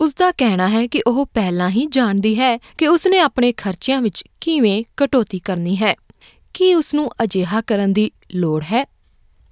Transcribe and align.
ਉਸ 0.00 0.14
ਦਾ 0.14 0.30
ਕਹਿਣਾ 0.38 0.68
ਹੈ 0.68 0.86
ਕਿ 0.86 1.02
ਉਹ 1.06 1.24
ਪਹਿਲਾਂ 1.34 1.68
ਹੀ 1.70 1.84
ਜਾਣਦੀ 1.92 2.38
ਹੈ 2.38 2.56
ਕਿ 2.78 2.86
ਉਸ 2.88 3.06
ਨੇ 3.06 3.18
ਆਪਣੇ 3.20 3.52
ਖਰਚਿਆਂ 3.52 4.00
ਵਿੱਚ 4.02 4.22
ਕਿਵੇਂ 4.40 4.82
ਕਟੌਤੀ 4.96 5.38
ਕਰਨੀ 5.38 5.76
ਹੈ 5.76 5.94
ਕੀ 6.54 6.72
ਉਸ 6.74 6.94
ਨੂੰ 6.94 7.10
ਅਜਿਹਾ 7.22 7.60
ਕਰਨ 7.66 7.92
ਦੀ 7.92 8.10
ਲੋੜ 8.34 8.62
ਹੈ 8.72 8.84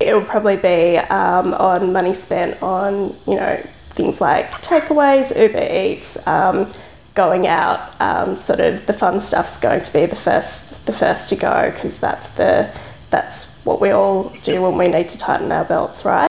It 0.01 0.13
will 0.15 0.27
probably 0.31 0.57
be 0.63 0.99
um, 1.15 1.47
on 1.67 1.85
money 1.95 2.15
spent 2.19 2.61
on, 2.67 2.99
you 3.31 3.37
know, 3.39 3.55
things 3.97 4.21
like 4.25 4.53
takeaways, 4.67 5.33
Uber 5.45 5.65
Eats, 5.79 6.11
um, 6.35 6.61
going 7.21 7.47
out. 7.55 7.97
Um, 8.09 8.37
sort 8.43 8.63
of 8.67 8.79
the 8.91 8.97
fun 9.01 9.19
stuff's 9.29 9.59
going 9.65 9.83
to 9.89 9.93
be 9.97 10.05
the 10.15 10.21
first, 10.21 10.87
the 10.87 10.97
first 11.01 11.29
to 11.33 11.41
go 11.43 11.55
because 11.73 11.99
that's 11.99 12.31
the, 12.41 12.53
that's 13.11 13.43
what 13.67 13.85
we 13.87 13.91
all 13.91 14.23
do 14.45 14.57
when 14.63 14.79
we 14.83 14.89
need 14.97 15.13
to 15.15 15.21
tighten 15.27 15.53
our 15.59 15.69
belts, 15.75 16.07
right? 16.07 16.27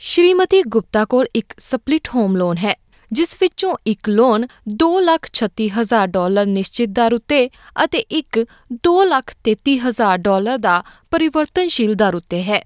Shrimati 0.00 0.62
Gupta 0.68 1.04
ਕੋਲ 1.04 1.26
ਇੱਕ 1.36 1.54
split 1.58 2.08
home 2.14 2.36
loan 2.36 2.56
ਹੈ 2.56 2.74
ਜਿਸ 3.12 3.36
ਵਿੱਚੋਂ 3.40 3.76
ਇੱਕ 3.86 4.08
loan 4.08 4.46
236000 4.76 6.06
dollar 6.06 6.46
ਨਿਸ਼ਚਿਤ 6.46 6.88
ਦਰ 6.88 7.14
ਉੱਤੇ 7.14 7.50
ਅਤੇ 7.84 7.98
ਇੱਕ 7.98 8.46
233000 8.72 10.16
ਡਾਲਰ 10.16 10.58
ਦਾ 10.58 10.82
ਪਰਿਵਰਤਨਸ਼ੀਲ 11.10 11.94
ਦਰ 11.94 12.14
ਉੱਤੇ 12.14 12.42
ਹੈ। 12.42 12.64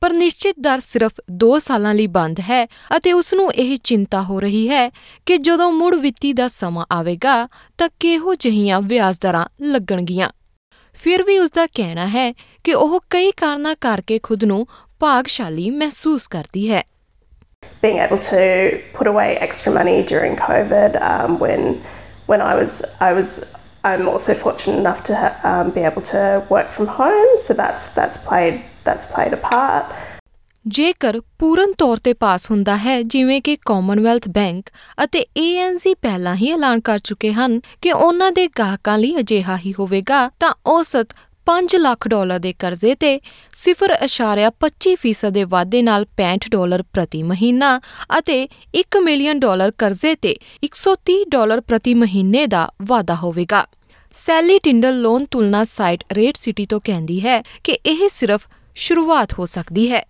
ਪਰ 0.00 0.12
ਨਿਸ਼ਚਿਤ 0.12 0.54
ਦਰ 0.60 0.80
ਸਿਰਫ 0.80 1.12
2 1.32 1.58
ਸਾਲਾਂ 1.58 1.94
ਲਈ 1.94 2.06
ਬੰਦ 2.06 2.40
ਹੈ 2.40 2.66
ਅਤੇ 2.66 3.12
ਉਸ 3.12 3.34
ਨੂੰ 3.34 3.52
ਇਹ 3.52 3.78
ਚਿੰਤਾ 3.84 4.22
ਹੋ 4.22 4.40
ਰਹੀ 4.40 4.68
ਹੈ 4.68 4.88
ਕਿ 5.26 5.38
ਜਦੋਂ 5.38 5.72
ਮੁੜ 5.72 5.94
ਵਿੱਤੀ 5.94 6.32
ਦਾ 6.32 6.48
ਸਮਾਂ 6.48 6.86
ਆਵੇਗਾ 6.92 7.48
ਤਾਂ 7.78 7.88
ਕਿਹੋ 8.00 8.34
ਜਿਹੀਆਂ 8.34 8.80
ਵਿਆਜ 8.80 9.18
ਦਰਾਂ 9.20 9.46
ਲੱਗਣਗੀਆਂ। 9.60 10.28
ਫਿਰ 10.94 11.22
ਵੀ 11.22 11.38
ਉਸ 11.38 11.50
ਦਾ 11.50 11.66
ਕਹਿਣਾ 11.66 12.06
ਹੈ 12.06 12.32
ਕਿ 12.64 12.74
ਉਹ 12.74 13.00
ਕਈ 13.10 13.30
ਕਾਰਨਾਂ 13.30 13.74
ਕਰਕੇ 13.80 14.18
ਖੁਦ 14.18 14.44
ਨੂੰ 14.44 14.66
ਭਾਗਸ਼ਾਲੀ 15.00 15.70
ਮਹਿਸੂਸ 15.70 16.26
ਕਰਦੀ 16.26 16.70
ਹੈ। 16.70 16.84
Being 17.84 17.98
able 17.98 18.20
to 18.26 18.40
put 18.94 19.06
away 19.06 19.28
extra 19.38 19.72
money 19.72 19.98
during 20.04 20.36
COVID 20.38 20.96
um, 21.02 21.38
when 21.38 21.62
when 22.28 22.40
I 22.42 22.54
was 22.54 22.72
I 23.00 23.12
was 23.12 23.28
I'm 23.84 24.08
also 24.08 24.34
fortunate 24.34 24.78
enough 24.78 25.04
to 25.04 25.16
ha- 25.16 25.36
um, 25.44 25.70
be 25.70 25.82
able 25.82 26.02
to 26.02 26.22
work 26.48 26.70
from 26.70 26.86
home, 26.98 27.32
so 27.38 27.52
that's 27.54 27.92
that's 27.94 28.24
played 28.28 28.60
that's 28.84 29.06
played 29.14 29.32
a 29.34 29.42
part. 29.46 29.94
ਜੇਕਰ 30.66 31.20
ਪੂਰਨ 31.38 31.72
ਤੌਰ 31.78 31.98
ਤੇ 32.04 32.12
ਪਾਸ 32.14 32.50
ਹੁੰਦਾ 32.50 32.76
ਹੈ 32.76 33.00
ਜਿਵੇਂ 33.02 33.40
ਕਿ 33.42 33.56
Commonwealth 33.66 34.28
bank 34.28 34.70
ਅਤੇ 35.04 35.24
ANZ 35.38 35.94
ਪਹਿਲਾਂ 36.02 36.34
ਹੀ 36.36 36.50
ਐਲਾਨ 36.52 36.80
ਕਰ 36.80 36.98
ਚੁੱਕੇ 36.98 37.32
ਹਨ 37.32 37.60
ਕਿ 37.82 37.92
ਉਹਨਾਂ 37.92 38.30
ਦੇ 38.32 38.46
ਗਾਹਕਾਂ 38.58 38.96
ਲਈ 38.98 39.14
ਅਜਿਹਾ 39.20 39.56
ਹੀ 39.56 39.72
ਹੋਵੇਗਾ 39.78 40.28
ਤਾਂ 40.40 40.52
ਔਸਤ 40.66 41.12
5 41.46 41.78
ਲੱਖ 41.78 42.08
ਡਾਲਰ 42.08 42.38
ਦੇ 42.38 42.52
ਕਰਜ਼ੇ 42.58 42.94
ਤੇ 42.94 43.08
0.25% 43.54 45.30
ਦੇ 45.30 45.44
ਵਾਧੇ 45.50 45.82
ਨਾਲ 45.82 46.06
65 46.20 46.48
ਡਾਲਰ 46.50 46.82
ਪ੍ਰਤੀ 46.92 47.22
ਮਹੀਨਾ 47.22 47.70
ਅਤੇ 48.18 48.36
1 48.74 48.98
ਮਿਲੀਅਨ 49.02 49.40
ਡਾਲਰ 49.40 49.72
ਕਰਜ਼ੇ 49.78 50.14
ਤੇ 50.22 50.34
130 50.68 51.18
ਡਾਲਰ 51.28 51.60
ਪ੍ਰਤੀ 51.68 51.94
ਮਹੀਨੇ 52.04 52.46
ਦਾ 52.46 52.64
ਵਾਧਾ 52.86 53.18
ਹੋਵੇਗਾ 53.22 53.62
ਸੈਲੀ 54.14 54.58
ਟਿੰਡਲ 54.62 55.00
ਲੋਨ 55.02 55.24
ਤੁਲਨਾ 55.30 55.62
ਸਾਈਟ 55.68 56.04
ਰੇਟ 56.12 56.36
ਸਿਟੀ 56.36 56.66
ਤੋਂ 56.66 56.80
ਕਹਿੰਦੀ 56.80 57.20
ਹੈ 57.20 57.40
ਕਿ 57.64 57.78
ਇਹ 57.86 58.08
ਸਿਰਫ 58.08 58.48
ਸ਼ੁਰੂਆਤ 58.76 59.38
ਹੋ 59.38 59.46
ਸਕਦੀ 59.52 59.90
ਹੈ 59.92 60.02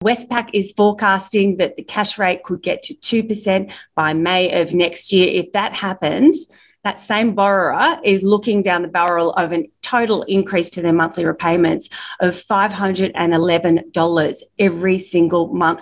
Westpac 0.00 0.50
is 0.54 0.66
forecasting 0.72 1.52
that 1.56 1.72
the 1.76 1.84
cash 1.84 2.10
rate 2.18 2.42
could 2.42 2.60
get 2.62 2.84
to 2.84 2.94
2% 3.04 3.72
by 3.96 4.10
May 4.18 4.42
of 4.58 4.74
next 4.80 5.12
year. 5.12 5.30
If 5.38 5.48
that 5.52 5.78
happens, 5.80 6.44
that 6.88 7.00
same 7.00 7.34
borrower 7.34 7.98
is 8.04 8.22
looking 8.22 8.62
down 8.62 8.82
the 8.82 8.88
barrel 8.88 9.32
of 9.32 9.52
a 9.52 9.68
total 9.82 10.22
increase 10.38 10.70
to 10.70 10.82
their 10.82 10.94
monthly 10.94 11.26
repayments 11.26 11.88
of 12.20 12.34
$511 12.34 14.42
every 14.58 14.98
single 15.12 15.48
month. 15.64 15.80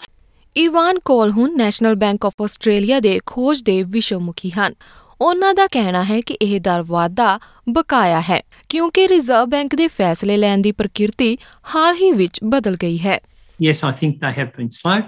Evan 0.56 0.98
Colhoun 1.04 1.56
national 1.56 1.94
bank 1.94 2.26
of 2.26 2.32
Australia 2.42 3.00
ਦੇ 3.00 3.20
ਖੋਜ 3.26 3.62
ਦੇ 3.62 3.84
ਵਿਸ਼ਵਮੁਖੀ 3.94 4.50
ਹਨ 4.50 4.74
ਉਹਨਾਂ 5.20 5.54
ਦਾ 5.54 5.66
ਕਹਿਣਾ 5.72 6.04
ਹੈ 6.04 6.20
ਕਿ 6.20 6.36
ਇਹ 6.42 6.60
ਦਰ 6.60 6.82
ਵਾਧਾ 6.82 7.40
ਬਕਾਇਆ 7.68 8.20
ਹੈ 8.20 8.42
ਕਿਉਂਕਿ 8.68 9.08
ਰਿਜ਼ਰਵ 9.08 9.46
ਬੈਂਕ 9.46 9.74
ਦੇ 9.74 9.88
ਫੈਸਲੇ 9.88 10.36
ਲੈਣ 10.36 10.62
ਦੀ 10.62 10.72
ਪ੍ਰਕਿਰਤੀ 10.72 11.38
ਹਾਲ 11.74 11.94
ਹੀ 11.94 12.12
ਵਿੱਚ 12.12 12.40
ਬਦਲ 12.44 12.76
ਗਈ 12.82 12.98
ਹੈ 12.98 13.20
yes, 13.60 13.84
I 13.84 14.00
think 14.00 14.20
they 14.20 14.38
have 14.38 14.56
been 14.56 14.70
slow. 14.70 15.02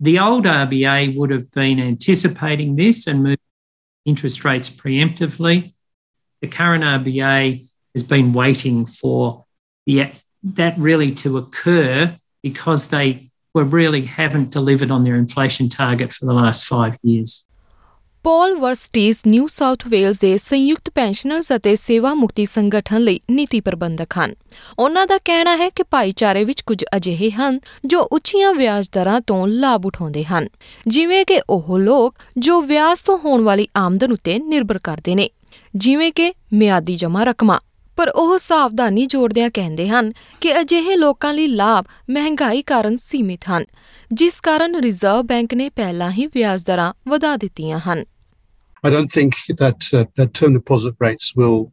The 0.00 0.18
old 0.18 0.54
RBA 0.54 1.16
would 1.16 1.30
have 1.30 1.54
been 1.54 1.82
anticipating 1.82 2.76
this 2.76 3.06
and 3.06 3.22
moved 3.22 3.43
interest 4.04 4.44
rates 4.44 4.70
preemptively. 4.70 5.72
The 6.40 6.48
current 6.48 6.84
RBA 6.84 7.66
has 7.94 8.02
been 8.02 8.32
waiting 8.32 8.86
for 8.86 9.44
the, 9.86 10.10
that 10.42 10.76
really 10.76 11.12
to 11.16 11.38
occur 11.38 12.14
because 12.42 12.88
they 12.88 13.30
were 13.54 13.64
really 13.64 14.02
haven't 14.02 14.50
delivered 14.50 14.90
on 14.90 15.04
their 15.04 15.14
inflation 15.14 15.68
target 15.68 16.12
for 16.12 16.26
the 16.26 16.34
last 16.34 16.66
five 16.66 16.98
years. 17.02 17.46
Paul 18.24 18.54
Versteege 18.54 19.20
New 19.26 19.46
South 19.46 19.86
Wales 19.88 20.18
ਦੇ 20.20 20.36
ਸੰਯੁਕਤ 20.36 20.88
pensioners 20.90 21.46
ਅਤੇ 21.56 21.74
ਸੇਵਾ 21.76 22.12
ਮੁਕਤੀ 22.14 22.44
ਸੰਗਠਨ 22.44 23.00
ਲਈ 23.00 23.18
ਨੀਤੀ 23.30 23.60
ਪ੍ਰਬੰਧਕ 23.60 24.16
ਹਨ। 24.18 24.34
ਉਹਨਾਂ 24.78 25.06
ਦਾ 25.06 25.18
ਕਹਿਣਾ 25.24 25.56
ਹੈ 25.56 25.68
ਕਿ 25.68 25.82
ਭਾਈਚਾਰੇ 25.82 26.44
ਵਿੱਚ 26.44 26.60
ਕੁਝ 26.60 26.84
ਅਜਿਹੇ 26.96 27.30
ਹਨ 27.30 27.58
ਜੋ 27.84 28.00
ਉੱਚੀਆਂ 28.12 28.52
ਵਿਆਜ 28.54 28.88
ਦਰਾਂ 28.92 29.20
ਤੋਂ 29.20 29.46
ਲਾਭ 29.48 29.86
ਉਠਾਉਂਦੇ 29.86 30.24
ਹਨ, 30.24 30.46
ਜਿਵੇਂ 30.86 31.24
ਕਿ 31.24 31.40
ਉਹ 31.50 31.78
ਲੋਕ 31.78 32.14
ਜੋ 32.38 32.60
ਵਿਆਜ 32.62 33.00
ਤੋਂ 33.00 33.18
ਹੋਣ 33.18 33.42
ਵਾਲੀ 33.42 33.68
ਆਮਦਨ 33.76 34.12
ਉੱਤੇ 34.12 34.38
ਨਿਰਭਰ 34.38 34.78
ਕਰਦੇ 34.78 35.14
ਨੇ, 35.14 35.28
ਜਿਵੇਂ 35.76 36.10
ਕਿ 36.12 36.32
ਮਿਆਦੀ 36.52 36.96
ਜਮ੍ਹਾਂ 36.96 37.26
ਰਕਮਾਂ। 37.26 37.58
ਪਰ 37.96 38.08
ਉਹ 38.08 38.38
ਸਾਵਧਾਨੀ 38.38 39.06
ਜੋੜਦਿਆਂ 39.06 39.50
ਕਹਿੰਦੇ 39.54 39.88
ਹਨ 39.88 40.12
ਕਿ 40.40 40.60
ਅਜਿਹੇ 40.60 40.96
ਲੋਕਾਂ 40.96 41.34
ਲਈ 41.34 41.46
ਲਾਭ 41.46 41.84
ਮਹਿੰਗਾਈ 42.10 42.62
ਕਾਰਨ 42.62 42.96
ਸੀਮਿਤ 42.96 43.40
ਹਨ, 43.48 43.64
ਜਿਸ 44.12 44.40
ਕਾਰਨ 44.40 44.76
ਰਿਜ਼ਰਵ 44.76 45.22
ਬੈਂਕ 45.22 45.54
ਨੇ 45.54 45.68
ਪਹਿਲਾਂ 45.68 46.10
ਹੀ 46.10 46.26
ਵਿਆਜ 46.26 46.64
ਦਰਾਂ 46.64 46.92
ਵਧਾ 47.08 47.36
ਦਿੱਤੀਆਂ 47.36 47.78
ਹਨ। 47.78 48.04
I 48.83 48.89
don't 48.89 49.11
think 49.11 49.35
that 49.57 49.93
uh, 49.93 50.05
that 50.15 50.33
term 50.33 50.53
deposit 50.53 50.95
rates 50.99 51.35
will 51.35 51.71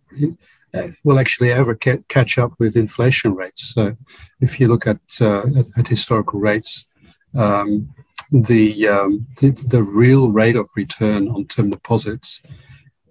uh, 0.75 0.89
will 1.05 1.19
actually 1.19 1.53
ever 1.53 1.75
ca- 1.75 2.03
catch 2.09 2.39
up 2.39 2.53
with 2.59 2.77
inflation 2.77 3.35
rates. 3.35 3.75
So, 3.75 3.97
if 4.41 4.59
you 4.61 4.69
look 4.69 4.87
at 4.87 5.01
uh, 5.21 5.43
at, 5.57 5.67
at 5.77 5.89
historical 5.89 6.41
rates, 6.41 6.89
um, 7.35 7.95
the, 8.33 8.89
um, 8.89 9.27
the 9.41 9.51
the 9.51 9.83
real 9.83 10.33
rate 10.33 10.57
of 10.57 10.67
return 10.77 11.29
on 11.29 11.47
term 11.47 11.71
deposits 11.71 12.43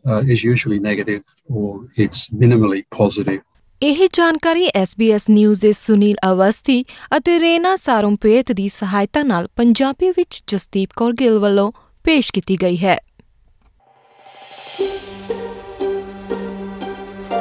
uh, 0.05 0.21
is 0.27 0.43
usually 0.43 0.79
negative 0.79 1.23
or 1.49 1.81
it's 1.97 2.29
minimally 2.31 2.83
positive. 2.91 3.41
ਇਹ 3.81 4.07
ਜਾਣਕਾਰੀ 4.13 4.67
SBS 4.79 5.25
news 5.29 5.61
ਦੇ 5.61 5.71
ਸੁਨੀਲ 5.71 6.15
ਅਵਸਥੀ 6.31 6.83
ਅਤੇ 7.17 7.39
ਰੇਨਾ 7.39 7.75
ਸਾਰੰਪੇਤ 7.75 8.51
ਦੀ 8.51 8.69
ਸਹਾਇਤਾ 8.69 9.23
ਨਾਲ 9.23 9.47
ਪੰਜਾਬੀ 9.55 10.09
ਵਿੱਚ 10.09 10.43
ਜਸਦੀਪ 10.47 10.89
ਕੌਰ 10.95 11.13
ਗਿੱਲ 11.13 11.39
ਵੱਲੋਂ 11.39 11.71
ਪੇਸ਼ 12.03 12.31
ਕੀਤੀ 12.33 12.57
ਗਈ 12.61 12.77
ਹੈ 12.77 12.97